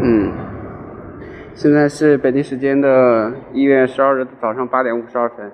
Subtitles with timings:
[0.00, 0.32] 嗯，
[1.54, 5.50] 现在是北京时间的一月十二日早上八点五十二分。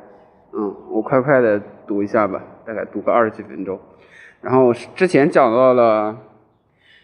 [0.53, 3.79] 嗯，我快快的读一下吧，大概读个二十几分钟。
[4.41, 6.17] 然后之前讲到了，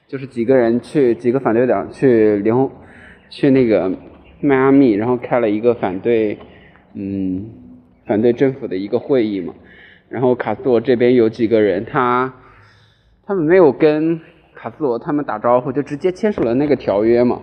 [0.08, 2.70] 就是几个人去，几个反对党去联合
[3.28, 3.92] 去那个
[4.40, 6.38] 迈阿密，然后开了一个反对，
[6.94, 7.50] 嗯，
[8.06, 9.54] 反对政府的一个会议嘛。
[10.08, 12.32] 然后卡斯罗这边有几个人，他
[13.26, 14.20] 他们没有跟
[14.66, 17.40] 卡斯罗他们打招呼，就直接签署了那个条约嘛。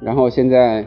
[0.00, 0.86] 然后现在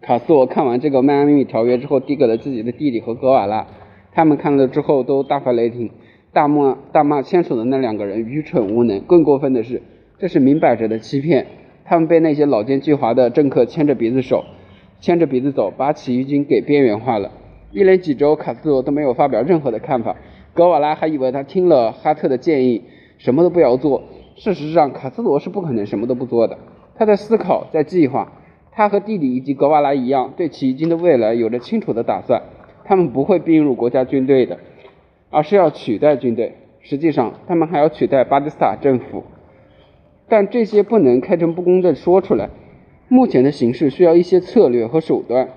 [0.00, 3.66] 卡斯罗看完这个迈阿密条约之后，递给了自己的弟弟和格瓦拉，
[4.12, 5.90] 他们看了之后都大发雷霆，
[6.32, 8.98] 大骂大骂签署的那两个人愚蠢无能。
[9.02, 9.82] 更过分的是，
[10.18, 11.46] 这是明摆着的欺骗。
[11.84, 14.42] 他们被那些老奸巨猾的政客牵着鼻子手，
[15.00, 17.30] 牵着鼻子走，把起义军给边缘化了。
[17.72, 20.16] 一连几周，卡斯罗都没有发表任何的看法。
[20.54, 22.84] 格瓦拉还以为他听了哈特的建议，
[23.18, 24.04] 什么都不要做。
[24.42, 26.58] 事实上，卡斯罗是不可能什么都不做的。
[26.96, 28.32] 他在思考，在计划。
[28.72, 32.42] 他和弟弟以及格瓦拉一样，对起义军的未来有着清楚的打算。
[32.82, 34.58] 他们不会并入国家军队的，
[35.30, 36.56] 而是要取代军队。
[36.80, 39.22] 实际上，他们还要取代巴基斯坦政府。
[40.28, 42.50] 但这些不能开诚布公地说出来。
[43.06, 45.50] 目前的形势需要一些策略和手段。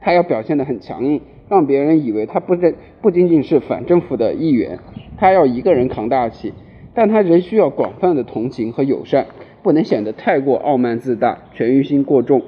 [0.00, 4.80] 他要表现得很强硬，让别人以为他不认不仅仅是反政府的一员，
[5.16, 6.52] 他要一个人扛大旗，
[6.94, 9.26] 但他仍需要广泛的同情和友善，
[9.62, 12.42] 不能显得太过傲慢自大，权欲心过重。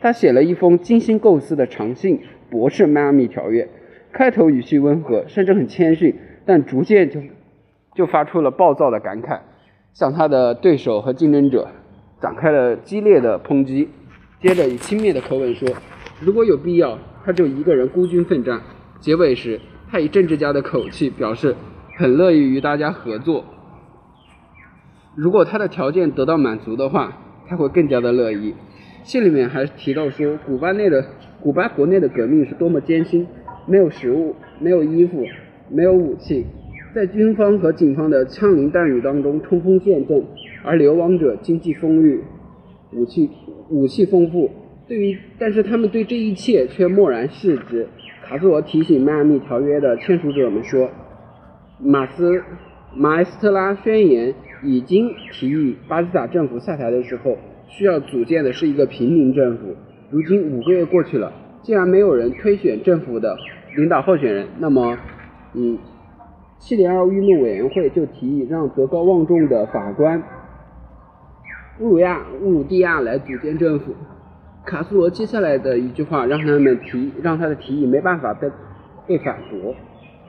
[0.00, 3.68] 他写了一封精心构思的长信，驳斥迈阿密条约，
[4.12, 6.14] 开头语气温和，甚至很谦逊，
[6.46, 7.20] 但逐渐就
[7.94, 9.40] 就发出了暴躁的感慨，
[9.92, 11.68] 向他的对手和竞争者
[12.20, 13.88] 展开了激烈的抨击，
[14.40, 15.68] 接着以轻蔑的口吻说。
[16.20, 18.60] 如果有必要，他就一个人孤军奋战。
[19.00, 21.54] 结尾时，他以政治家的口气表示，
[21.96, 23.44] 很乐意与大家合作。
[25.14, 27.12] 如果他的条件得到满足的话，
[27.46, 28.54] 他会更加的乐意。
[29.02, 31.04] 信里面还提到说，古巴内的
[31.40, 33.26] 古巴国内的革命是多么艰辛，
[33.66, 35.22] 没有食物，没有衣服，
[35.68, 36.46] 没有武器，
[36.94, 40.24] 在军方和警方的枪林弹雨当中冲锋陷阵，
[40.64, 42.22] 而流亡者经济丰裕，
[42.92, 43.28] 武器
[43.68, 44.50] 武器丰富。
[44.88, 47.86] 对于，但是他们对这一切却漠然视之。
[48.24, 50.88] 卡斯罗提醒迈阿密条约的签署者们说
[51.78, 52.42] ：“马斯
[52.94, 57.36] 马埃斯特拉宣言已经提议巴基斯坦政府下台的时候，
[57.66, 59.74] 需要组建的是一个平民政府。
[60.10, 63.36] 如今五个月过去了，竟然没有人推选政府的
[63.76, 64.96] 领导候选人，那么，
[65.54, 65.78] 嗯，
[66.58, 70.22] 七零二运动委员会就提议让德高望重的法官
[71.80, 73.94] 乌鲁亚乌鲁蒂亚来组建政府。”
[74.64, 78.48] 卡斯罗接下来的一句话让他们提，让他的提议没办法被
[79.08, 79.74] 被反驳。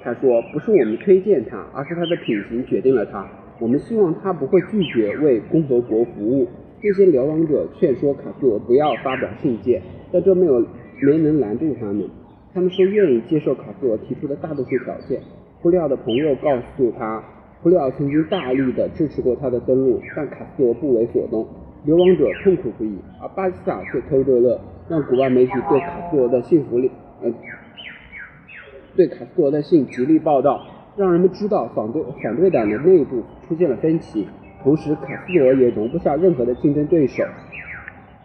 [0.01, 3.25] 他说：“不是我们推荐他，而是他的品行决定了他。
[3.63, 6.45] 我们希望他不会拒绝为共和国服务。”
[6.83, 9.81] 这些流亡者劝说卡斯罗不要发表信件，
[10.11, 10.59] 但这没有
[10.99, 12.09] 没能拦住他们。
[12.53, 15.21] 他们说愿意接受卡斯罗提出的大多数条件。
[15.61, 17.23] 布里奥的朋友告诉他，
[17.61, 21.47] 布里奥曾经大力的支持过他的登陆，但卡斯罗不为所动。
[21.85, 24.59] 流亡者痛苦不已，而巴基斯坦却偷着乐，
[24.89, 26.91] 让古巴媒体对卡斯罗的信服力，
[27.21, 27.31] 呃，
[28.97, 30.61] 对卡斯罗的信极力报道，
[30.95, 34.27] 让人们知道反对反对党的内部出现了分歧。
[34.63, 37.23] 同时，卡斯罗也容不下任何的竞争对手。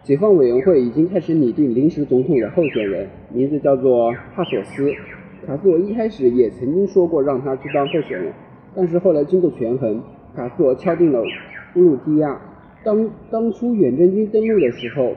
[0.03, 4.91] 解放委员会已经开始拟定临时总统的候选人，名字叫做帕索斯。
[5.45, 8.31] 卡斯罗一开始也曾经说过让他去当候选人，
[8.75, 10.01] 但是后来经过权衡，
[10.35, 11.21] 卡斯罗敲定了
[11.75, 12.39] 乌鲁蒂亚。
[12.83, 15.13] 当当初远征军登陆的时候，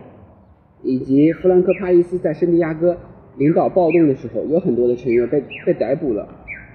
[0.82, 2.96] 以及弗兰克帕伊斯在圣地亚哥
[3.36, 6.28] 领导暴动的时候，有很多的成员被被逮捕了。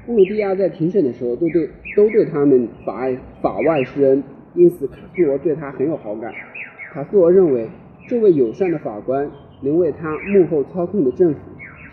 [0.08, 4.24] 布鲁蒂亚在庭审的时候都对都对他们法外法外施恩，
[4.54, 6.32] 因此卡斯罗对他很有好感。
[6.94, 7.68] 卡斯罗认为，
[8.08, 9.30] 这位友善的法官
[9.60, 11.40] 能为他幕后操控的政府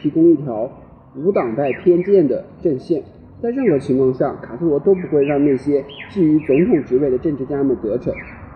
[0.01, 0.71] 提供一条
[1.17, 3.03] 无党派偏见的阵线。
[3.43, 8.15] 在任何情况下，卡斯罗都不会让那些觊觎总统职位的政治家们得逞。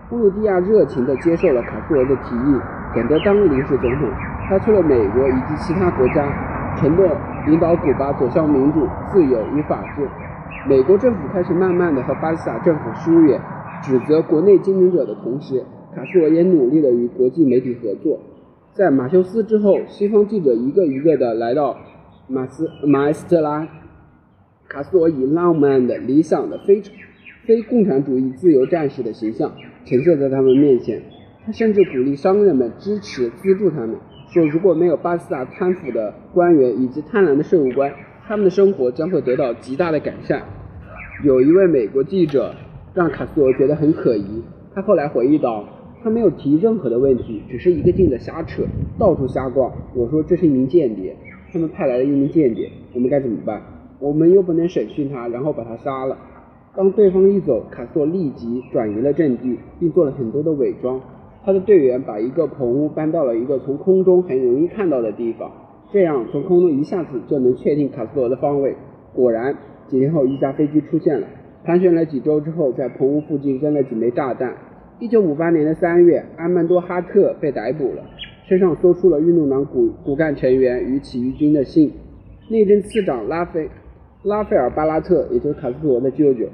[0.09, 2.57] 布鲁蒂亚热情地接受了卡斯罗的提议，
[2.95, 4.09] 选择当临时总统。
[4.47, 6.25] 他去了美国以及其他国家，
[6.79, 7.05] 承诺
[7.47, 10.07] 引导古巴走向民主、自由与法治。
[10.67, 13.39] 美国政府开始慢慢地和巴基斯坦政府疏远，
[13.81, 15.63] 指责国内经营者的同时，
[15.95, 18.19] 卡斯罗也努力地与国际媒体合作。
[18.73, 21.77] 在马修斯之后，西方记者一个一个地来到
[22.27, 23.67] 马斯马埃斯特拉。
[24.67, 26.81] 卡斯罗以浪漫的、理想的、非
[27.45, 29.51] 非共产主义自由战士的形象。
[29.85, 31.01] 呈现在他们面前，
[31.45, 33.95] 他甚至鼓励商人们支持资助他们，
[34.29, 37.91] 说如果没有巴基斯坦贪腐的官员以及贪婪的税务官，
[38.27, 40.43] 他们的生活将会得到极大的改善。
[41.23, 42.53] 有一位美国记者
[42.93, 44.43] 让卡斯罗觉得很可疑，
[44.73, 45.65] 他后来回忆道
[46.03, 48.63] ：“他没有提任何的问题，只是一个劲的瞎扯，
[48.97, 49.71] 到处瞎逛。
[49.95, 51.15] 我说这是一名间谍，
[51.51, 53.61] 他们派来了一名间谍，我们该怎么办？
[53.99, 56.17] 我们又不能审讯他，然后把他杀了。
[56.75, 61.01] 当对方一走，卡斯托立即转移了阵地，并做了很多的伪装。
[61.49, 65.51] 他的队员把一个棚屋搬到了一个从空中很容易看到的地方，
[65.91, 68.75] 这样从空中一下子就能确定卡斯罗的方位。
[69.15, 69.57] 果然，
[69.87, 71.25] 几天后一架飞机出现了，
[71.63, 74.55] 盘旋了几周之后，在棚屋附近扔了几枚炸弹。
[74.99, 78.03] 一九五八年的三月，阿曼多哈特被逮捕了，
[78.47, 81.91] 身上搜出了运动党骨骨干成员与起义军的信。
[82.51, 83.67] 内政次长拉菲
[84.21, 86.45] 拉菲尔巴拉特，也就是卡斯特罗的舅舅，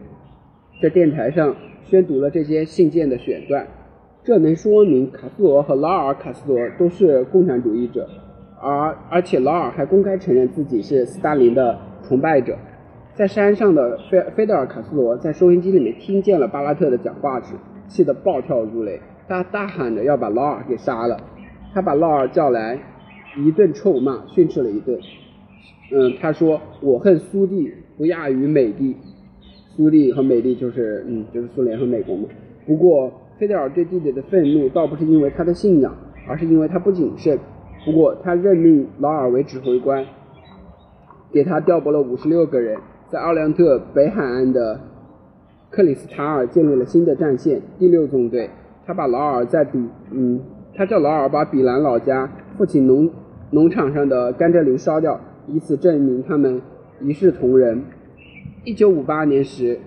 [0.82, 1.54] 在电台上
[1.84, 3.68] 宣读了这些信件的选段。
[4.26, 8.10] 这能说明卡斯罗和劳尔卡斯罗都是共产主义者，
[8.60, 12.58] 而而且劳尔还公开承认自己是斯大林的崇拜者。
[13.14, 17.54] 在山上的菲菲德尔卡斯罗在收音机里面听见了巴拉特的讲话时。
[17.88, 21.16] 气得暴跳如雷，他大喊着要把劳尔给杀了。
[21.72, 22.80] 他把劳尔叫来，
[23.38, 25.00] 一顿臭骂，训斥了一顿。
[25.92, 28.96] 嗯，他说：“我恨苏帝不亚于美帝。”
[29.78, 32.24] 苏帝和美帝就是嗯，就是苏联和美国嘛。
[32.66, 35.94] 不过，菲德尔对弟弟的愤怒倒不是因为他的信仰，
[36.28, 37.38] 而是因为他不谨慎。
[37.86, 40.06] 不过，他任命劳尔为指挥官，
[41.32, 42.78] 给他调拨了五十六个人，
[43.12, 44.80] 在奥良特北海岸的。
[45.72, 48.50] 克里斯塔尔建立了新的战线第六纵队，
[48.86, 50.40] 他把劳尔在比嗯，
[50.74, 53.12] 他叫劳尔把比兰老家父亲农
[53.52, 56.62] 农场上的甘蔗林烧掉，以此证明他们
[57.02, 57.84] 一视同仁。
[58.64, 59.80] 一九五八年时，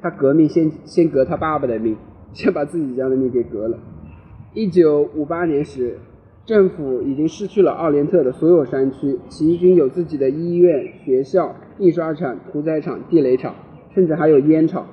[0.00, 1.96] 他革命先先革他爸爸的命，
[2.32, 3.78] 先把自己家的命给革了。
[4.54, 5.98] 一九五八年时，
[6.46, 13.54] 政府已经失去了奥连特的所有山区，起义军有自己的医院、学校、印刷厂、屠宰场、地雷厂，
[13.94, 14.86] 甚至还有烟厂。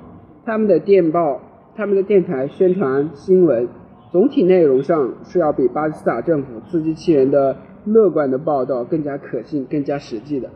[0.45, 1.41] 他们的电报、
[1.75, 3.67] 他们的电台宣传新闻，
[4.11, 7.55] 总体内容上是要比巴基斯坦政府自欺欺人的
[7.85, 10.49] 乐观的报道更加可信、更加实际的。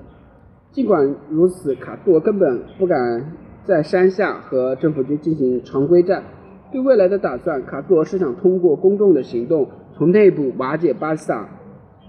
[0.72, 3.34] 尽管如此，卡斯特根本不敢
[3.64, 6.24] 在山下和政府军进行常规战。
[6.71, 11.50] 对未来的打算，卡斯特是想通过公众的行动从内部瓦解巴萨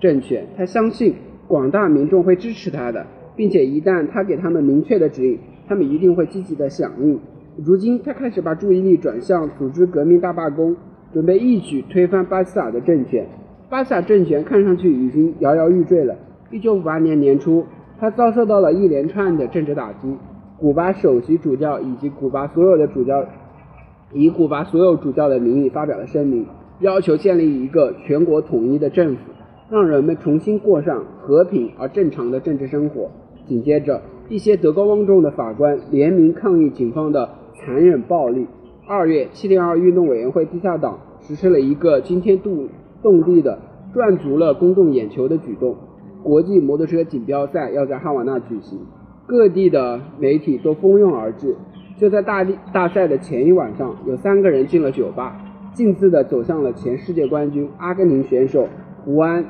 [0.00, 0.46] 政权。
[0.56, 1.14] 他相信
[1.48, 7.18] 广大民众会支持他的，并且一旦他给他们明确的指引，他们一定会积极的响应。
[7.56, 10.76] 如今，他开始把注意力转向组织革命大罢工，
[11.12, 13.26] 准备一举推翻巴斯塔的政权。
[13.70, 16.14] 巴斯塔政权看上去已经摇摇欲坠了。
[16.50, 17.64] 一九五八年年初，
[17.98, 20.14] 他遭受到了一连串的政治打击。
[20.58, 23.24] 古巴首席主教以及古巴所有的主教，
[24.12, 26.46] 以古巴所有主教的名义发表了声明，
[26.80, 29.20] 要求建立一个全国统一的政府，
[29.70, 33.10] 让人们重新过上和平而正常的政治生活。
[33.46, 37.28] 紧接着，一些德高望重的法官联名抗议警方的。
[37.62, 38.46] 残忍暴力。
[38.86, 42.66] 二月，七零二运动委员会地下党实施了一个惊天动
[43.02, 43.58] 动地的、
[43.92, 45.76] 赚足了公众眼球的举动：
[46.22, 48.78] 国际摩托车锦标赛要在哈瓦那举行，
[49.26, 51.54] 各地的媒体都蜂拥而至。
[52.00, 52.42] 就在大
[52.72, 55.38] 大赛的前一晚上，有三个人进了酒吧，
[55.74, 58.66] 径自地走向了前世界冠军阿根廷选手
[59.04, 59.44] 胡安·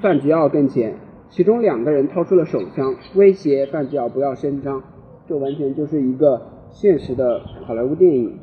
[0.00, 0.94] 范吉奥跟前，
[1.28, 4.82] 其中两个人掏出了手枪，威胁范吉奥不要声张。
[5.28, 6.40] 这完全就是一个。
[6.70, 8.38] 现实的好莱坞电影，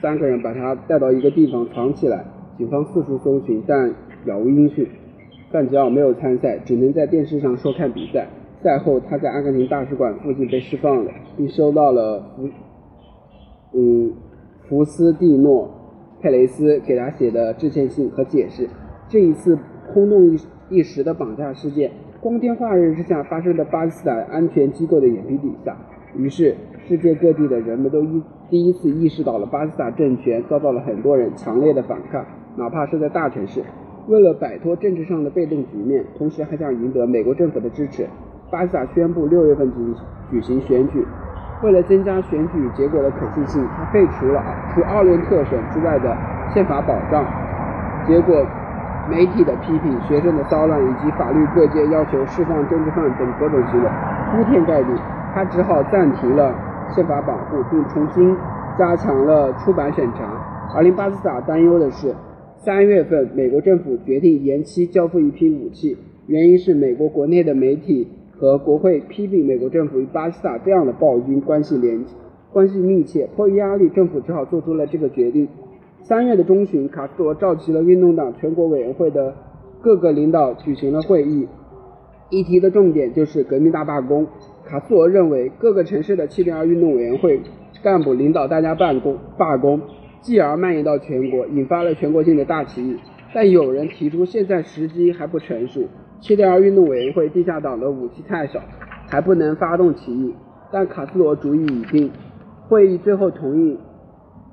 [0.00, 2.24] 三个人把他带到一个地方藏起来，
[2.56, 3.94] 警方四处搜寻，但
[4.24, 4.86] 杳无音讯。
[5.50, 8.28] 范吉奥没有参赛，只能在电视上收看比赛。
[8.62, 12.48] 赛后，他在阿根廷大使馆附近被释放了，并收到了福
[13.74, 14.12] 嗯
[14.68, 15.70] 福斯蒂诺
[16.20, 18.68] 佩雷斯给他写的致歉信和解释。
[19.08, 19.58] 这一次
[19.92, 20.38] 轰动一
[20.70, 21.90] 一时的绑架事件，
[22.20, 25.76] 光天化日之下发生的巴基斯坦安全机构的眼皮底下，
[26.16, 26.54] 于是。
[26.88, 32.26] 世界各地的人们都一第一次意识到了巴基斯坦政权遭到了很多人强烈的反抗，
[32.56, 33.62] 哪怕是在大城市。
[34.08, 38.08] 为了摆脱政治上的被动局面，同时还想赢得美国政府的支持，
[38.52, 39.94] 巴基斯坦宣布六月份举
[40.30, 41.02] 举行选举。
[41.62, 44.44] 为了增加选举结果的可信性，他废除了
[44.74, 46.14] 除奥伦特省之外的
[46.52, 47.24] 宪法保障。
[48.06, 48.44] 结果，
[49.08, 53.88] 媒体的批评、学生的骚乱以及法律各界要求释放政治犯等各种行为
[54.32, 54.88] 铺天盖地，
[55.32, 56.54] 他只好暂停了。
[56.94, 58.36] 宪法保护，并重新
[58.78, 60.28] 加强了出版审查。
[60.76, 62.14] 而令巴斯塔担忧的是，
[62.56, 68.06] 三月份美国政府决定延期交付一批武器，原因是美国国内的媒体
[68.42, 72.04] 和国会批评美国政府与巴基斯坦这样的暴君关系联
[72.52, 73.28] 关系密切。
[73.36, 75.46] 迫于压力，政府只好做出了这个决定。
[76.02, 79.32] 三月的中旬，卡斯罗召集了运动党全国委员会的
[79.80, 81.46] 各个领导举行了会议，
[82.30, 84.26] 议题的重点就是革命大罢工。
[84.64, 87.40] 卡斯罗认为，各个城市的七零二运动委员会
[87.80, 89.80] 干部领导大家办公罢工，
[90.20, 92.96] 继而蔓延到全国，引发了全国性的大起义。
[93.32, 95.82] 但有人提出，现在时机还不成熟，
[96.22, 98.60] 七点二运动委员会地下党的武器太少，
[99.08, 100.32] 还不能发动起义。
[100.70, 102.12] 但卡斯罗主意已定，
[102.68, 103.76] 会议最后同意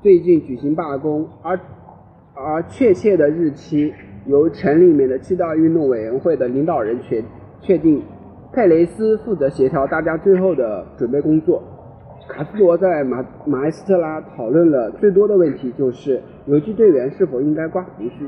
[0.01, 1.59] 最近举行罢工，而
[2.33, 3.93] 而确切的日期
[4.25, 7.23] 由城里面的七大运动委员会的领导人确
[7.61, 8.01] 确定。
[8.51, 11.61] 佩雷斯负责协调大家最后的准备工作。
[12.27, 18.27] 卡斯罗在马马埃斯特拉讨论了最多的问题就是游击队员是否应该刮胡须。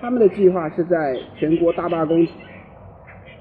[0.00, 2.26] 他们的计划是在全国大罢工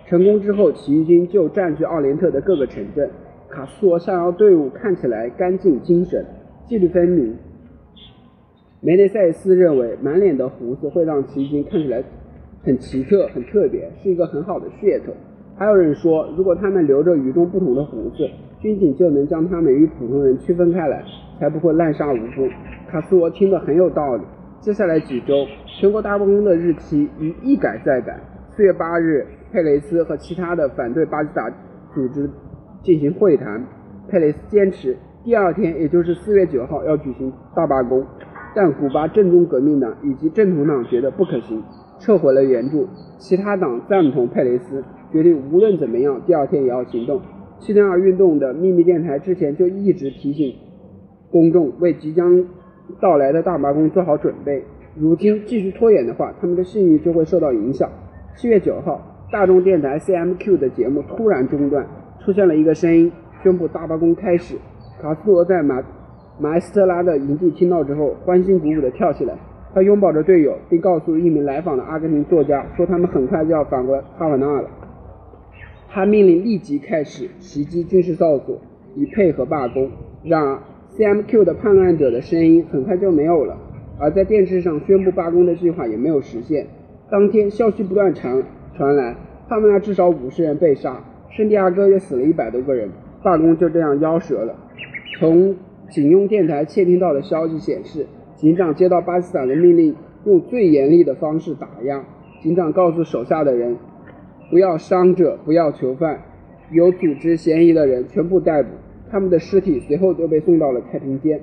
[0.07, 3.09] 成功之后，起义军就占据奥连特的各个城镇。
[3.49, 6.25] 卡斯罗想要队伍看起来干净、精神、
[6.65, 7.35] 纪律分明。
[8.79, 12.01] 梅内塞斯认为满脸的胡子会让起义军看起来
[12.63, 15.11] 很奇特、很特别，是一个很好的噱头。
[15.57, 18.29] 还有人说，如果他们留着与众不同的胡子，
[18.61, 21.03] 军警就能将他们与普通人区分开来，
[21.37, 22.47] 才不会滥杀无辜。
[22.89, 24.23] 卡斯罗听得很有道理。
[24.61, 28.17] 接下来几周，全国大罢工的日期一一改再改。
[28.55, 31.53] 四月八日，佩雷斯和其他的反对巴基斯坦
[31.93, 32.29] 组织
[32.83, 33.65] 进行会谈。
[34.07, 38.05] 佩雷斯坚持第二天，也就是四月九号要举行大罢工，
[38.55, 41.61] 但古巴正宗革命党以及正统党觉得不可行，
[41.99, 42.87] 撤回了援助。
[43.17, 47.21] 其他党赞同佩雷斯，决定无论怎么样，第二天也要行动。
[47.59, 50.55] 七天二运动的秘密电台之前就一直提醒
[51.31, 52.45] 公众为即将。
[53.01, 54.63] 到来的大罢工做好准备。
[54.95, 57.89] 如今继续拖延的话，他们的信誉就会受到影响。
[58.37, 61.85] 七月九号，大众电台 CMQ 的节目突然中断，
[62.23, 63.11] 出现了一个声音，
[63.43, 64.55] 宣布大罢工开始。
[65.01, 65.83] 卡斯罗在马
[66.39, 69.33] 马斯特拉的营地听到之后，欢欣鼓舞地跳起来。
[69.73, 74.69] 他拥抱着队友，并告诉一名来访的阿根廷作家说：“他们很快就要返回哈瓦那了。”
[75.91, 78.57] 他命令立即开始袭击军事哨所，
[78.95, 79.91] 以配合罢工。
[80.23, 80.57] 然而
[80.95, 83.57] ，CMQ 的叛乱者的声音很快就没有了，
[83.99, 86.65] 而在电视上宣布罢工的计划也没有实现。
[87.11, 88.41] 当天消息不断传
[88.77, 89.15] 传来，
[89.49, 92.87] 他们那至少五十人被杀，圣地亚哥也死了一百多个人，
[93.23, 94.55] 罢工就这样夭折了。
[95.19, 95.55] 从
[95.89, 98.05] 警用电台窃听到的消息显示，
[98.35, 102.03] 警长接到巴基斯坦的命令，用最严厉的方式打压。
[102.43, 103.75] 警长告诉手下的人，
[104.51, 106.21] 不要伤者，不要囚犯，
[106.71, 108.69] 有组织嫌疑的人全部逮捕。
[109.09, 111.41] 他们的尸体随后就被送到了太平间。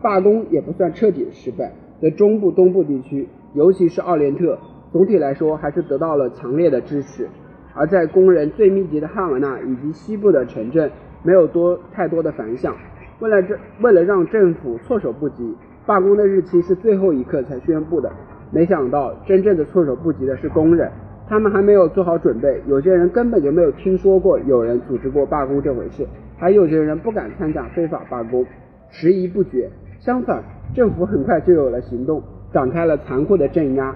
[0.00, 4.58] 罢工也不算彻底的失败，在中部、东部地区，尤其是奥连特，
[4.92, 7.28] 总体来说还是得到了强烈的支持。
[7.72, 10.90] 而在工人最密集的哈瓦那以及西部的城镇，
[11.22, 12.74] 没有多太多的反响。
[13.20, 15.56] 为了这，为了让政府措手不及，
[15.86, 18.10] 罢工的日期是最后一刻才宣布的。
[18.50, 20.90] 没想到，真正的措手不及的是工人，
[21.28, 26.04] 他们还没有做好准备，有些人根本就没有听说过有人组织过罢工这回事。
[26.36, 28.44] 还有些人不敢参加非法罢工，
[28.90, 29.70] 迟疑不决。
[30.00, 30.42] 相反，
[30.74, 32.20] 政府很快就有了行动，
[32.52, 33.94] 展开了残酷的镇压。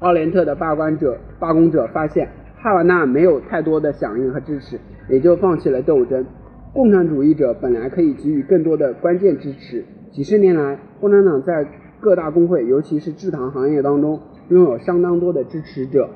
[0.00, 4.78] 奥连特的罢工者罢工者发现哈瓦那没有太多的响应和支持，
[5.08, 6.24] 也就放弃了斗争。
[6.72, 9.84] 共产主义者本来可以给予更多的关键支持。
[10.12, 11.66] 几十年来，共产党在
[12.00, 16.08] 各大工会，尤其是制糖行业当中，拥有相当多的支持者。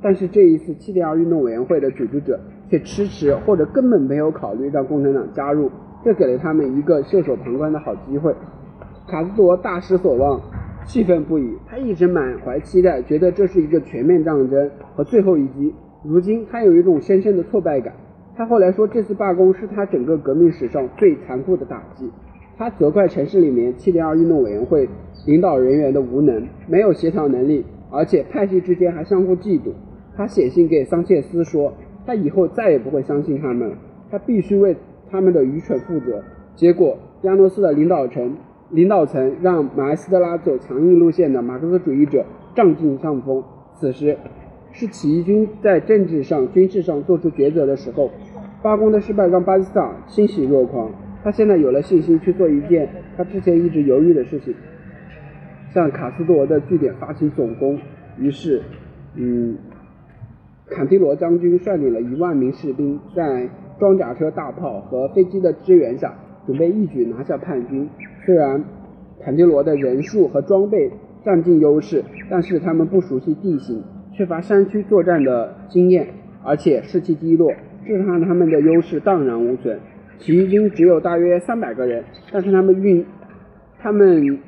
[0.00, 2.38] 但是这一次七点二运动委员会的组织者
[2.70, 5.70] 却迟迟或者根本没有考虑让共产党加入，
[6.04, 8.34] 这给了他们一个袖手旁观的好机会。
[9.08, 10.40] 卡斯多大失所望，
[10.86, 11.52] 气愤不已。
[11.66, 15.74] 他一直满怀期待，觉得这是一个全面战争和最后一击。
[16.02, 17.92] 如今他有一种深深的挫败感。
[18.36, 22.10] 他后来说，这次罢工是他整个革命史上最残酷的打击。
[22.56, 24.88] 他责怪城市里面七点二运动委员会
[25.26, 27.64] 领导人员的无能，没有协调能力。
[27.90, 29.72] 而且派系之间还相互嫉妒。
[30.16, 31.72] 他写信给桑切斯说，
[32.04, 33.76] 他以后再也不会相信他们了，
[34.10, 34.76] 他必须为
[35.10, 36.22] 他们的愚蠢负责。
[36.56, 38.36] 结果，亚诺斯的领导层
[38.70, 43.42] 领导层让马埃斯特拉走强硬路线的马克思主义者占尽上风。
[43.74, 44.16] 此时，
[44.72, 48.10] 是起义军在政治上、军事上做出抉择的时候。
[48.62, 50.90] 罢工的失败让巴基斯坦欣喜若狂，
[51.22, 54.52] 他现在有了信心去做一件他之前一直犹豫的事情。
[55.70, 57.78] 向卡斯多的据点发起总攻，
[58.18, 58.62] 于是，
[59.14, 59.56] 嗯，
[60.68, 66.14] 坎蒂罗将军率领了一万名士兵，在装甲车、大炮和飞机的支援下，
[66.46, 67.88] 准备一举拿下叛军。
[68.26, 68.62] 虽然
[69.24, 70.90] 坎迪罗的人数和装备
[71.24, 76.08] 占尽优势，但是他们不熟悉地形，缺乏山区作战的经验，
[76.44, 77.50] 而且士气低落，
[77.86, 79.78] 这让他们的优势荡然无存。
[80.18, 83.06] 起义军只有大约三百个人，但是他们运，
[83.78, 84.38] 他们。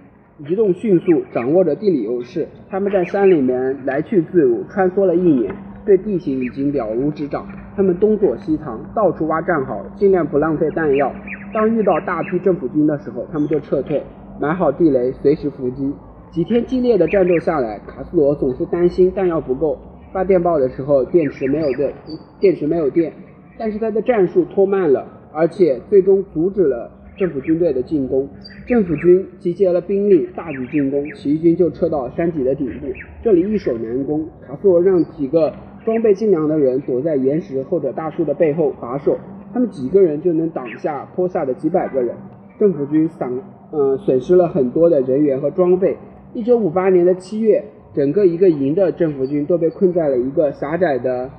[0.49, 2.47] 移动迅速，掌握着地理优势。
[2.71, 5.53] 他们在山里面来去自如，穿梭了一年，
[5.85, 7.45] 对地形已经了如指掌。
[7.75, 11.13] 他们东躲西藏，到处挖战壕，尽量不浪费弹药。
[11.53, 14.03] 当遇到大批政府军的时候，他们就撤退。
[14.41, 15.93] 埋好地雷，随时伏击。
[16.31, 19.79] 几天激烈的战斗下来，卡斯罗总是担心弹药不够，
[20.13, 21.93] 发电报的时候电池没有电，
[22.39, 23.13] 电池没有电。
[23.59, 28.29] 但是他的战术拖慢了，而且最终阻止了政府军队的进攻。
[28.67, 32.87] 政府军集结了兵力，大举进攻，起义军就撤到山脊的顶部，
[33.25, 34.25] 这里易守难攻。
[34.47, 35.53] 卡斯罗让几个
[35.85, 39.17] 装备精良的人躲在岩石或者大树的背后把守，
[39.53, 42.15] 他们几个人就能挡下坡下的几百个人。
[42.59, 43.33] 政府军丧，
[43.71, 45.97] 呃，损失了很多的人员和装备。
[46.35, 47.65] 一九五八年的七月，
[47.95, 51.31] 整个一个营的政府军都被困在了一个狭窄的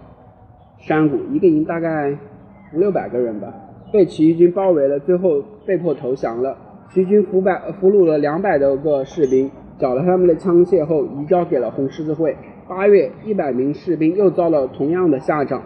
[0.77, 2.17] 山谷，一个营大概
[2.73, 3.53] 五六百个人吧，
[3.91, 6.57] 被起义军包围了，最后被迫投降了。
[6.89, 12.35] 起义军俘百俘虏了两百多个士兵，缴了他们的枪械后，移交给了红十字会。
[12.67, 15.61] 八月，一百名士兵又遭了同样的下场。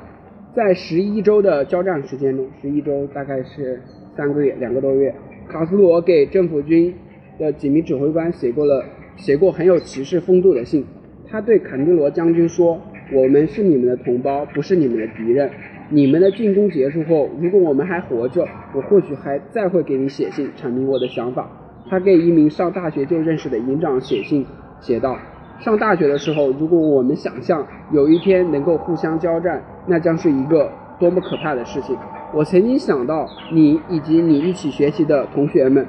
[0.55, 3.81] 在十一周的交战时间中，十一周大概是
[4.15, 5.12] 三个月，两个多月，
[5.50, 6.93] 卡斯罗给政府军
[7.39, 8.86] 的几名指挥官写过了。
[9.15, 10.86] 写过很有骑士风度的信，
[11.27, 12.79] 他对坎德罗将军说
[13.13, 15.50] ：“我们是你们的同胞，不是你们的敌人。
[15.89, 21.50] 你们的进攻结束后，如果我们还活着，我或许还再会给你写信，阐明我的想法。”
[21.89, 24.45] 他给一名上大学就认识的营长写信，
[24.79, 25.17] 写道
[25.63, 31.96] ：“上大学的时候，如果我们想象有一天能够互相交战，那将是一个多么可怕的事情。
[32.34, 35.86] 我曾经想到你以及你一起学习的同学们，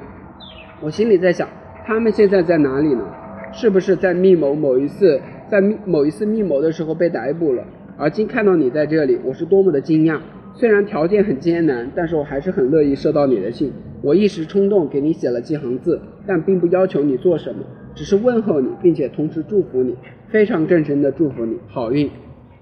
[0.79, 1.45] 我心里在想。”
[1.85, 3.03] 他们现在在哪里呢？
[3.51, 7.61] 是不是在密谋某一次，在密某一次密谋的时候被逮捕了？
[7.97, 10.17] 而今看到你在这里，我是多么的惊讶！
[10.53, 13.73] 虽然条件很艰难，但是我还是很乐意收到你的信。
[14.01, 17.59] 我一时冲动给你写了几行字，但并不要求你做什么，
[17.95, 19.95] 只是问候你，并且同时祝福你，
[20.29, 22.09] 非常真诚的祝福你好运。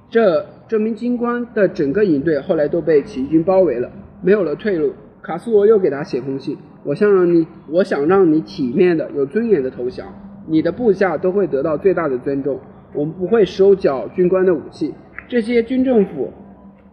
[0.09, 4.93] 这这名军官的整个营队后来都被起义军包围了，没有了退路。
[5.23, 6.55] 卡斯罗又给他写封信。
[6.85, 10.05] 我想让你，我想让你体面的、有尊严的投降，
[10.45, 12.59] 你的部下都会得到最大的尊重。
[12.93, 14.93] 我们不会收缴军官的武器。
[15.27, 16.29] 这些军政府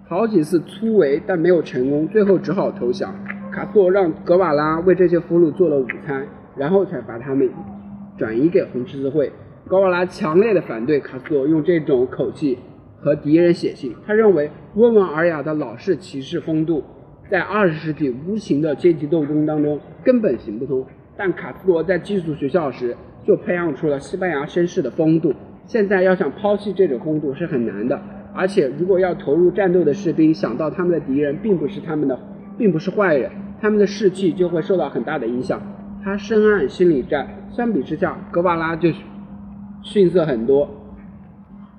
[0.09, 3.13] 好几次突围，但没有成功，最后只好投降。
[3.53, 6.25] 卡斯罗让格瓦拉为这些俘虏做了午餐，
[6.57, 7.51] 然后才把他们
[8.21, 9.33] 转移给红十字会。
[9.67, 12.59] 高瓦拉强烈的反对卡斯罗用这种口气
[13.01, 16.85] 和敌人写信，他认为温文尔雅的老式骑士风度。
[17.31, 20.85] 在二十世纪无情的阶级斗争当中根本行不通，
[21.17, 22.95] 但卡斯罗在寄宿学校时
[23.27, 25.33] 就培养出了西班牙绅士的风度。
[25.65, 27.99] 现在要想抛弃这种风度是很难的，
[28.35, 32.19] 而且如果要投入战斗的士兵想到他们的敌人并不是他们的，
[32.59, 33.31] 并不是坏人，
[33.63, 35.63] 他们的士气就会受到很大的影响。
[36.03, 38.91] 他深谙心理战，相比之下，格瓦拉就
[39.83, 40.69] 逊色很多。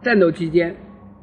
[0.03, 0.75] 战斗期间，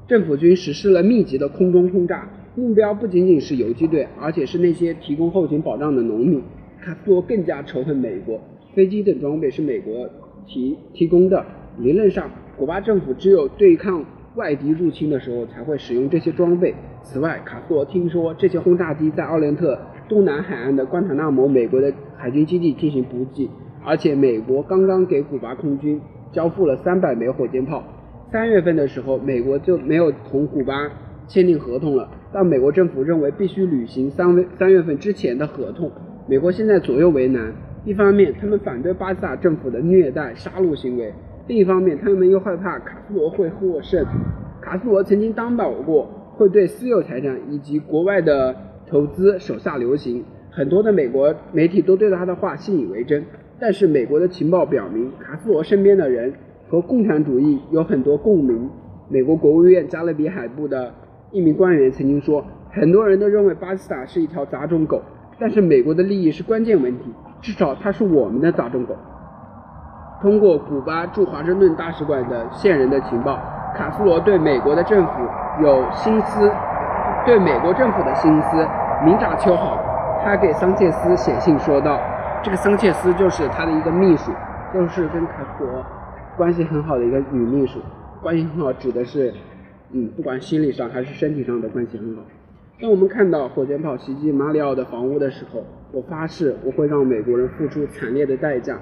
[0.08, 2.28] 政府军实施了密集的空中轰炸。
[2.56, 6.42] 目标不仅仅是游击队，而且是那些提供后勤保障的农民。
[6.80, 8.40] 卡斯罗更加仇恨美国，
[8.74, 10.08] 飞机等装备是美国
[10.46, 11.44] 提提供的。
[11.78, 16.74] 理论上，古巴政府只有对抗外敌入侵的时候才会使用这些装备。
[17.04, 19.78] 此外，卡斯罗听说这些轰炸机在奥连特
[20.08, 23.48] 东南海岸的关塔那摩美国的海军基地进行补给，
[23.84, 26.00] 而且美国刚刚给古巴空军
[26.32, 27.82] 交付了三百枚火箭炮。
[28.30, 30.74] 三月份的时候，美国就没有同古巴
[31.26, 32.08] 签订合同了。
[32.32, 35.90] 但美国政府认为必须履行三三月份之前的合同。
[36.26, 37.52] 美国现在左右为难，
[37.86, 41.10] 一方面他们反对巴斯塔政府的虐待杀戮行为，
[41.46, 44.04] 另一方面他们又害怕卡斯罗会获胜。
[44.60, 48.54] 卡斯罗曾经担保过会对私有财产以及国外的
[48.90, 53.24] 投资手下留情，很多的美国媒体都对他的话信以为真。
[53.60, 56.32] 但是美国的情报表明，卡斯罗身边的人
[56.68, 58.68] 和共产主义有很多共鸣。
[59.08, 60.92] 美国国务院加勒比海部的。
[61.30, 65.02] 一名官员曾经说：“很多人都认为巴基斯塔是一条杂种狗，
[65.38, 68.96] 但是美国的利益是关键问题，至少它是我们的杂种狗。”
[70.22, 73.38] 通过古巴驻华盛顿大使馆的线人的情报，
[73.76, 75.12] 卡斯罗对美国的政府
[75.62, 76.50] 有心思，
[77.28, 78.66] 对美国政府的心思
[79.04, 79.78] 明察秋毫。
[80.24, 82.00] 他给桑切斯写信说道
[82.42, 84.32] ：“这个桑切斯就是他的一个秘书，
[84.72, 85.84] 就是跟卡斯罗
[86.38, 87.80] 关系很好的一个女秘书，
[88.22, 89.34] 关系很好指的是。”
[89.92, 92.22] 嗯，不管心理上还是身体上的关系很好。
[92.80, 95.62] 当我们看到火箭炮袭击马里奥的房屋的时候，
[95.92, 98.78] 我发誓我会让美国人付出惨烈的代价。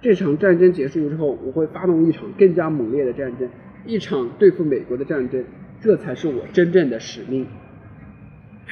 [0.00, 3.48] 这场战争结束之后，我会发动一场更加猛烈的战争，
[3.84, 5.44] 一场对付美国的战争，
[5.80, 7.44] 这才是我真正的使命。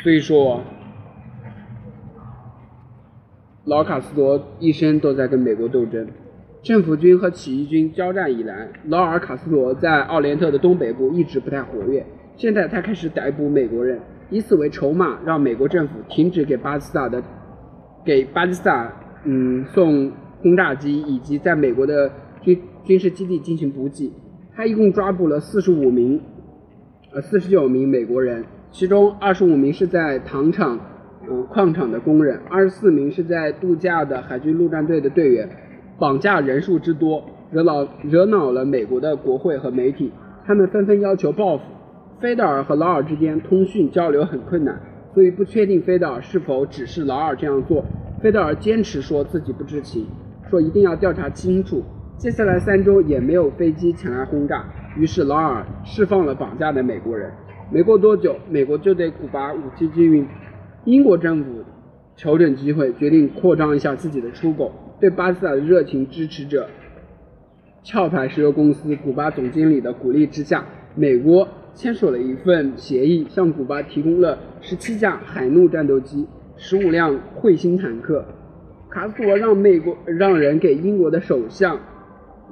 [0.02, 0.62] 所以说，
[3.64, 6.06] 老卡斯罗一生都在跟美国斗争。
[6.62, 12.04] 政府军和起义军交战以来，劳尔·卡斯罗在奥连特的东北部一直不太活跃。
[12.36, 17.22] 现在他开始逮捕美国人，以此为筹码，让美国政府停止给巴基斯坦的
[18.04, 18.92] 给巴基斯坦
[19.24, 22.10] 嗯送轰炸机以及在美国的
[22.42, 24.12] 军军事基地进行补给。
[24.54, 26.20] 他一共抓捕了四十五名，
[27.12, 30.78] 呃，四十九名美国人，其中二十五名是在糖厂、
[31.28, 35.48] 嗯矿场的工人，二十四名是在度假的海军陆战队的队员。
[35.98, 40.12] 绑架人数之多，惹恼惹恼了美国的国会和媒体，
[40.44, 41.64] 他们纷纷要求报复。
[42.20, 44.78] 菲德尔和劳尔之间通讯交流很困难，
[45.14, 47.82] 所以不确定菲德尔是否指示劳尔这样做。
[48.20, 50.06] 菲德尔坚持说自己不知情，
[50.50, 51.82] 说一定要调查清楚。
[52.18, 54.64] 接下来三周也没有飞机前来轰炸，
[54.96, 57.30] 于是劳尔释放了绑架的美国人。
[57.70, 60.26] 没过多久，美国就对古巴武器禁运。
[60.84, 61.64] 英国政府
[62.16, 64.72] 瞅准机会，决定扩张一下自己的出口。
[65.00, 66.68] 对巴斯塔的热情支持者，
[67.84, 76.24] 壳牌石油公司古巴总经理的鼓励之下，美国签署了一份协议，向古巴提供了十七架海怒战斗机、
[76.56, 78.24] 十五辆彗星坦克。
[78.88, 81.78] 卡斯罗让美国让人给英国的首相。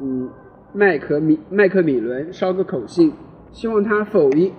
[0.03, 0.29] 嗯，
[0.75, 3.13] 麦克米麦克米伦捎个口信，
[3.53, 4.53] 希望他否一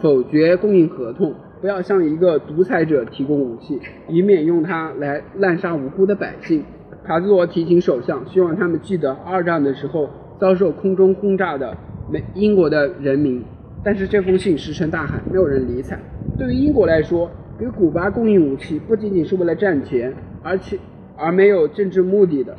[0.00, 6.64] 否决供应合同，不要向一个独裁者提供武器，以免用它来滥杀无辜的百姓。
[7.04, 10.08] 卡斯罗提醒首相，希望他们记得二战的时候
[10.38, 11.76] 遭受空中轰炸的
[12.10, 13.42] 美英国的人民。
[13.82, 15.98] 但是这封信石沉大海，没有人理睬。
[16.38, 20.78] 对于英国来说，给古巴供应武器不仅仅是为了赚钱，而且
[21.16, 22.54] 而没有政治目的的。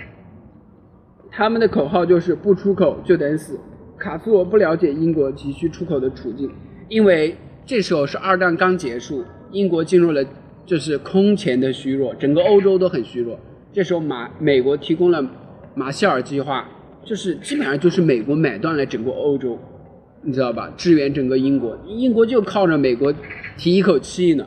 [1.29, 3.57] 他们的口号就是不出口就等死。
[3.97, 6.49] 卡斯罗不了解英国急需出口的处境，
[6.91, 7.33] 因为
[7.65, 9.23] 这时候是二战刚结束，
[9.53, 10.21] 英国进入了
[10.65, 13.39] 就是空前的虚弱，整个欧洲都很虚弱。
[13.71, 15.25] 这时候马美国提供了
[15.73, 16.67] 马歇尔计划，
[17.05, 19.57] 就是基本上就是美国买断了整个欧洲，
[20.21, 20.69] 你知道吧？
[20.75, 23.13] 支援整个英国，英国就靠着美国
[23.57, 24.45] 提一口气呢。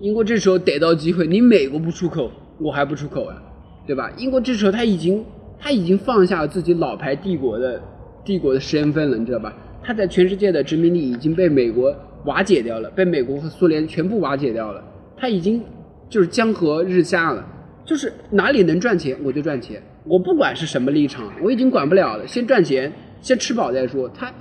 [0.00, 2.28] 英国这时候逮到机会，你美国不出口，
[2.58, 3.40] 我还不出口啊，
[3.86, 4.10] 对吧？
[4.16, 5.24] 英国这时候他已经。
[5.56, 7.80] 他已经放下了自己老牌帝国的
[8.22, 9.56] 帝国的身份了，你知道吧？
[9.84, 11.94] 他在全世界的殖民地已经被美国
[12.24, 14.82] 瓦解掉了，被美国和苏联全部瓦解掉了。
[15.16, 15.62] 他已经
[16.08, 17.46] 就是江河日下了，
[17.84, 24.08] 就是哪里能赚钱我就赚钱，我不管是什么立场，我已经管不了了，先赚钱，先吃饱再说。
[24.08, 24.32] 他，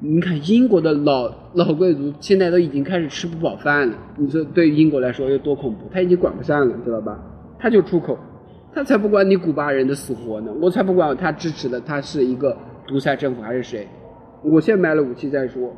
[0.00, 5.88] 你看英国的老老贵族现在都已经开始吃不饱饭了，你说对英国来说有多恐怖？
[5.92, 7.16] 他已经管不上了，知道吧？
[7.58, 8.18] 他就出口。
[8.74, 10.52] 他才不管你古巴人的死活呢！
[10.60, 12.54] 我才不管他支持的他是一个
[12.86, 13.88] 独裁政府还是谁，
[14.48, 15.74] 我先买了武器再说。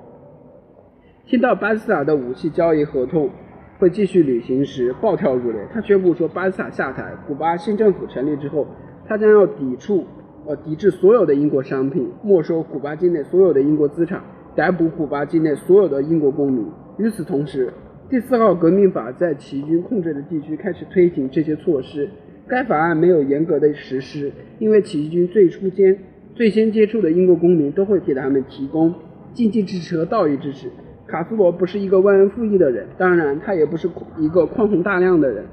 [1.26, 3.30] 听到巴斯塔的武器交易合同
[3.78, 5.58] 会继续履行时，暴跳如雷。
[5.72, 8.66] 他宣布说，巴斯塔下台，古巴新政府成立之后，
[9.06, 10.04] 他将要抵触
[10.46, 14.22] 呃抵制所有的英国商品，没收古巴境内所有的英国资产，
[14.54, 16.66] 逮捕古巴境内所有的英国公民。
[16.98, 17.72] 与此同时，
[18.10, 22.08] 第四号革命法在起义军控制的地区开始推行这些措施。
[22.46, 25.98] 该法案没有严格的实施，因为起义军最初间
[26.38, 28.94] 最先接触的英国公民都会给他们提供
[29.34, 30.70] 经济支持和道义支持。
[31.08, 35.44] 卡斯罗不是一个忘恩负义的人，当然他也不是一个宽宏大量的人。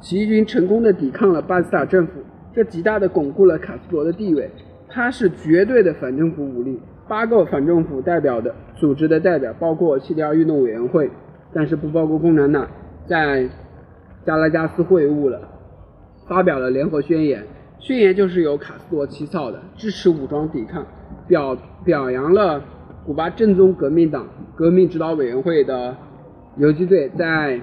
[0.00, 2.12] 起义军成功的抵抗了巴斯塔政府，
[2.54, 4.48] 这极大的巩固了卡斯罗的地位。
[4.88, 6.78] 他是绝对的反政府武力。
[7.08, 11.10] 八个反政府代表的组织的代表，包括七点二运动委员会，
[11.52, 12.68] 但是不包括共产党，
[13.08, 13.48] 在
[14.24, 15.40] 加拉加斯会晤了。
[16.28, 17.42] 发表了联合宣言，
[17.82, 20.86] 宣言就是由卡斯罗起草的，支持武装抵抗，
[21.26, 22.62] 表表扬了
[23.04, 25.96] 古巴正宗革命党革命指导委员会的
[26.58, 27.60] 游击队在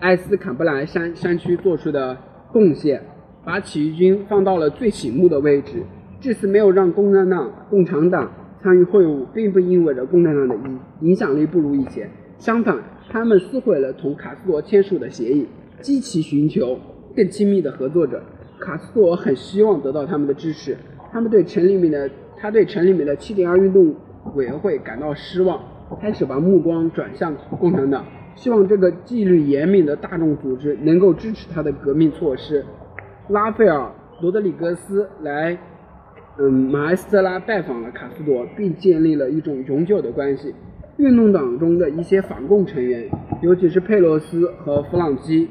[0.00, 2.16] 埃斯坎布莱山山区做出的
[2.54, 3.02] 贡献，
[3.44, 5.82] 把起义军放到了最醒目的位置。
[6.18, 12.78] 这次没有让共产党共产党参与会晤，并不意味着共产党的影影响力不如以前，相反，
[13.10, 15.46] 他们撕毁了同卡斯罗签署的协议，
[15.82, 16.78] 积极寻求。
[17.16, 18.20] 更亲密的合作者，
[18.64, 20.74] 卡斯特罗很希望得到他们的支持。
[21.12, 23.94] 他们对城里面的他对城里面的七点二运动
[24.34, 25.60] 委员会感到失望，
[26.00, 32.64] 开始把目光转向共产党，希望这个纪律严明的大众组织能够支持他的革命措施。
[33.28, 33.78] 拉斐尔·
[34.22, 35.56] 罗德里格斯来，
[36.38, 40.54] 嗯，马埃斯特拉拜访了卡斯罗，并建立了一种永久的关系。
[40.96, 43.08] 运动党中的一些反共成员，
[43.42, 45.48] 尤其是佩洛斯和弗朗基。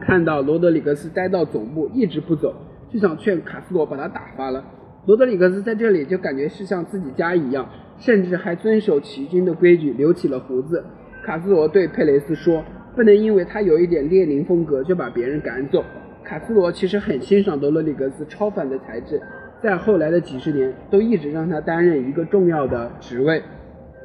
[0.00, 2.54] 看到罗德里格斯待到总部一直不走，
[2.92, 4.64] 就想劝卡斯罗把他打发了。
[5.06, 10.82] 罗德里格斯在这里就感觉是像自己家一样，甚至还遵守起义军的规矩，留起了胡子。
[11.22, 12.64] 卡斯罗对佩雷斯说
[12.96, 15.84] ：“不能因为他有一点列宁风格就把别人赶走。”
[16.24, 19.20] 卡斯罗其实很欣赏罗德里格斯超凡的才智，
[19.62, 23.42] 在后来的几十年都一直让他担任一个重要的职位。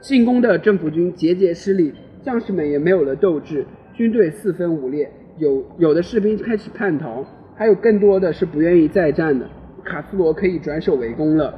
[0.02, 5.10] 进攻的政府军节节失利，将士们也没有了斗志，军队四分五裂。
[5.40, 7.26] 有有的士兵开始叛逃，
[7.56, 9.48] 还有更多的是不愿意再战的。
[9.86, 11.54] 卡斯罗可以转守为攻了。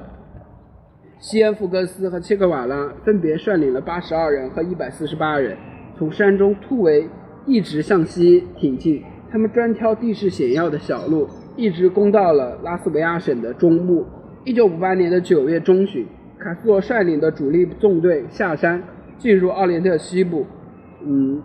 [1.18, 5.58] 西恩福格斯和切格瓦拉分别率领了八十二人和一百四十八人，
[5.98, 7.10] 从山中突围，
[7.48, 9.04] 一直向西挺进。
[9.32, 14.06] 他们专挑地势险要的小路，一直攻到了拉斯维加省的中部。
[14.44, 16.06] 一九五八年的九月中旬，
[16.38, 18.84] 卡斯罗率领的主力纵队下山，
[19.18, 20.46] 进入奥连特西部，
[21.04, 21.42] 嗯，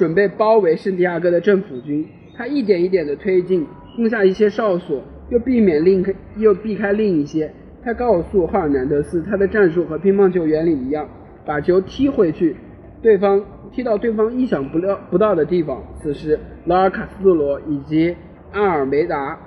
[0.00, 2.08] 准备包围圣地亚哥的政府军。
[2.34, 6.02] 他一点一点的推进，攻下一些哨所，又避免另
[6.38, 7.52] 又避开另一些。
[7.84, 11.06] 他告诉赫尔南德斯，他的战术和乒乓球原理一样，
[11.44, 12.56] 把球踢回去，
[13.02, 13.44] 对方。
[13.72, 15.80] 踢到对方意想不料不到的地方。
[16.02, 18.16] 此时，劳尔卡斯特罗以及
[18.52, 19.38] 阿尔梅达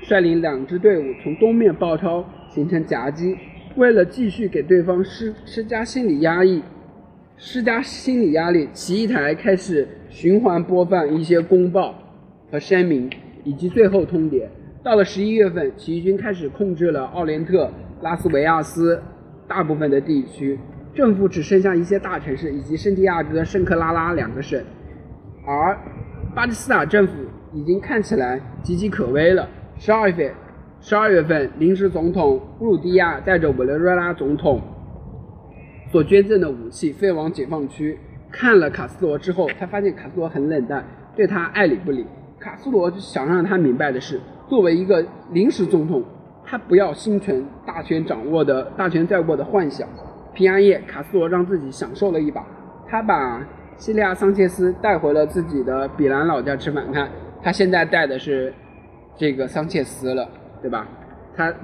[0.00, 3.36] 率领两支队伍从东面包抄，形成夹击。
[3.76, 6.62] 为了继续给对方施施加心理压抑，
[7.36, 11.94] 施加心理压力，起义台开始循环播放一些公报
[12.50, 13.10] 和声明，
[13.44, 14.46] 以及最后通牒。
[14.82, 19.00] 到了十一月份，起义军开始控制了奥连特、拉斯维亚斯
[19.48, 20.58] 大部分的地区。
[20.94, 24.62] 政府只剩下一些大城市以及圣地亚哥、圣克拉拉两个省，
[25.46, 25.76] 而
[26.34, 27.14] 巴基斯坦政府
[27.52, 29.48] 已经看起来岌岌可危了。
[29.78, 30.32] 十二月份，
[30.80, 34.60] 十二月份，临时总统布鲁迪亚带着委内瑞拉总统
[35.92, 37.98] 所捐赠的武器飞往解放区，
[38.30, 40.82] 看了卡斯罗之后，他发现卡斯罗很冷淡，
[41.14, 42.06] 对他爱理不理。
[42.40, 46.02] 卡斯罗想让他明白的是，作为一个临时总统，
[46.46, 49.86] 他不要心存大权掌握的大权在握的幻想。
[50.32, 52.42] 平安夜，卡斯罗让自己享受了一把。
[52.88, 56.90] 他把西利亚·桑切斯带回了自己的比兰老家吃饭。
[56.90, 57.06] 看，
[57.42, 58.50] 他现在带的是
[59.14, 60.26] 这个桑切斯了，
[60.62, 60.88] 对吧？
[61.36, 61.54] 他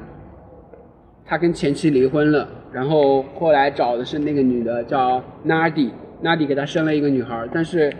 [1.24, 5.90] 他跟前妻离婚了，然后后来找的是那个女的，叫纳迪。
[6.20, 7.92] 纳迪给他生了一个女孩，但是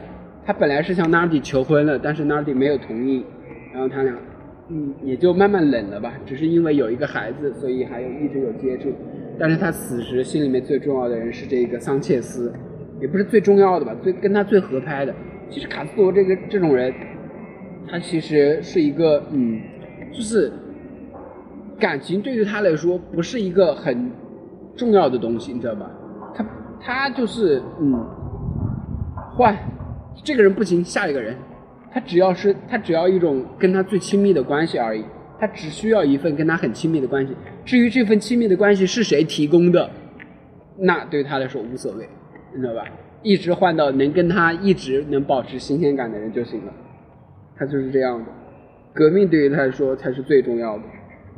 [0.45, 3.25] 他本来是向纳迪求婚了，但是纳迪没有同意。
[3.73, 4.13] 然后他俩，
[4.71, 6.15] 嗯，也就慢慢冷了吧。
[6.27, 8.93] 只是因为有一个孩子，所以还有一直有接触。
[9.39, 12.53] 但是他此时心里面最重要的人是这个桑切斯，
[13.01, 15.15] 也不是最重要的吧，最跟他最合拍的。
[15.49, 16.93] 其实卡斯罗这个这种人，
[17.89, 19.61] 他其实是一个嗯，
[20.13, 20.51] 就是
[21.79, 24.11] 感情对于他来说不是一个很
[24.79, 25.91] 重要的东西，你知道吧？
[26.35, 26.47] 他
[26.81, 28.07] 他就是嗯，
[29.35, 29.55] 换
[30.25, 31.37] 这个人不行，下一个人，
[31.91, 35.05] 他只要是他只要一种跟他最亲密的关系而已。
[35.41, 37.33] 他只需要一份跟他很亲密的关系，
[37.65, 39.89] 至于这份亲密的关系是谁提供的，
[40.77, 42.09] 那对他来说无所谓，
[42.53, 42.85] 你知道吧？
[43.23, 46.73] 一直换到能跟他一直能保持新鲜感的人就行了。
[47.57, 48.27] 他就是这样的，
[48.93, 50.83] 革命对于他来说才是最重要的。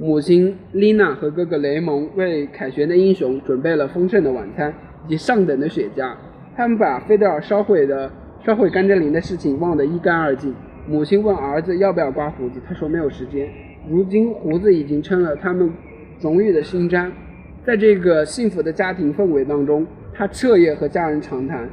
[0.02, 4.72] 母亲丽娜和哥哥雷蒙为凯旋的英雄准备了丰盛的晚餐
[5.06, 6.10] 以及上等的雪茄。
[6.56, 8.10] 他们把菲德尔烧毁的
[8.42, 10.54] 烧毁甘蔗林的事情忘得一干二净。
[10.88, 13.46] 母亲问儿子要不要刮胡子，他说没有时间。
[13.90, 15.70] 如今胡子已经成了他们
[16.18, 17.12] 荣誉的勋章，
[17.62, 21.68] 在这个幸福的家庭氛围当中，他彻夜和家人长谈。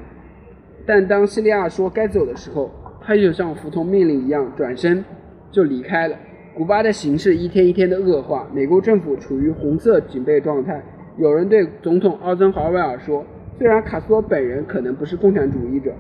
[0.86, 2.70] 但当西利亚说该走的时候，
[3.02, 5.02] 他就像服从命令一样转身
[5.50, 6.18] 就离开了。
[6.58, 10.82] 古巴的形势一天一天的恶化，美国政府处于红色警备状态。
[11.16, 13.24] 有人对总统奥森豪威尔说
[13.60, 15.94] ：“虽然卡斯罗本人可能不是共产主义者，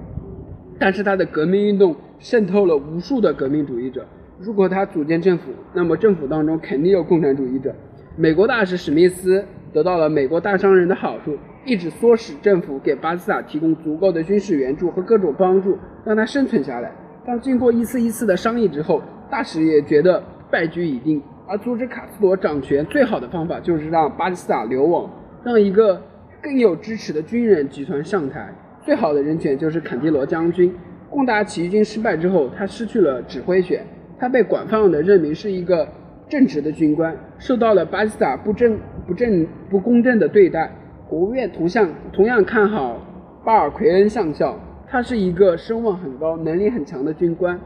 [0.80, 4.04] 但是他的革命运动渗透了无数的革命主义者。”
[4.41, 7.72] 如果他组建政府，那么政府当中肯定有共产主义者。
[8.15, 16.91] 美国大使史密斯得到了美国大商人的好处，一直唆使政府给巴基斯坦提供足够的军事援助和各种帮助，让他生存下来。
[17.24, 21.22] 当经过一次一次的商议之后，大使也觉得败局已定。
[21.48, 25.10] 而阻止卡斯罗掌权最好的方法就是让巴基斯坦流亡，
[25.44, 26.02] 让一个
[26.42, 28.54] 更有支持的军人集团上台。
[28.84, 30.74] 最好的人选就是坎蒂罗将军。
[31.10, 33.82] 攻打起义军失败之后，他失去了指挥权。
[34.20, 35.88] 他被广泛的任命是一个
[36.28, 40.70] 正直的军官，受到了巴基斯坦不正、不正、不公正的对待。
[41.08, 43.00] 国务院同向同样看好
[43.46, 47.58] 巴尔奎恩上校，他是一个声望很高、能力很强的军官，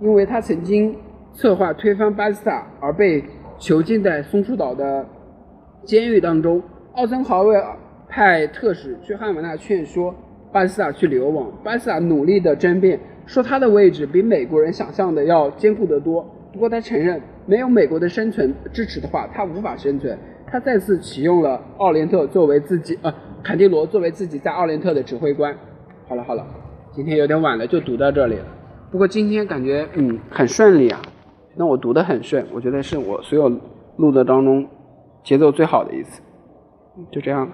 [0.00, 0.94] 因为他曾经
[1.32, 3.24] 策划推翻巴斯坦而被
[3.58, 5.06] 囚禁在松树岛的
[5.84, 6.62] 监狱当中。
[6.94, 7.76] 奥森豪威尔
[8.08, 10.14] 派特使去汉瓦那劝说
[10.52, 12.98] 巴斯坦去流亡，巴斯坦努力的争辩。
[13.26, 20.18] 说他的位置比美国人想象的要坚固得多，不过他承认没有美国的生存支持的话，他无法生存。
[20.50, 25.54] 他再次启用了奥连特作为自己，呃，坎蒂罗作为自己在奥连特的指挥官。
[26.08, 26.44] 好了好了，
[26.90, 28.44] 今天有点晚了，就读到这里了。
[28.90, 31.00] 不过今天感觉嗯很顺利啊，
[31.54, 33.50] 那我读得很顺，我觉得是我所有
[33.96, 34.66] 录的当中
[35.22, 36.22] 节奏最好的一次。
[37.10, 37.48] 就这样。